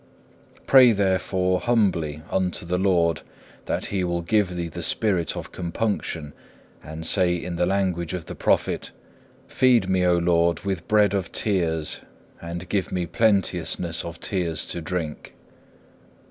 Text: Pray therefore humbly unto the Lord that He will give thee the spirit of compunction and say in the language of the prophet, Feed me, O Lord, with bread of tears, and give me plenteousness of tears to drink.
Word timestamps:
Pray 0.65 0.93
therefore 0.93 1.59
humbly 1.59 2.23
unto 2.31 2.65
the 2.65 2.79
Lord 2.79 3.21
that 3.65 3.85
He 3.93 4.03
will 4.03 4.23
give 4.23 4.55
thee 4.55 4.67
the 4.67 4.81
spirit 4.81 5.37
of 5.37 5.51
compunction 5.51 6.33
and 6.83 7.05
say 7.05 7.35
in 7.35 7.55
the 7.55 7.67
language 7.67 8.15
of 8.15 8.25
the 8.25 8.33
prophet, 8.33 8.89
Feed 9.47 9.87
me, 9.87 10.03
O 10.03 10.17
Lord, 10.17 10.61
with 10.61 10.87
bread 10.87 11.13
of 11.13 11.31
tears, 11.31 11.99
and 12.41 12.67
give 12.67 12.91
me 12.91 13.05
plenteousness 13.05 14.03
of 14.03 14.19
tears 14.19 14.65
to 14.69 14.81
drink. 14.81 15.35